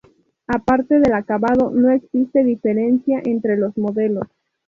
[0.47, 4.25] Aparte del acabado, no existe diferencia entre los modelos.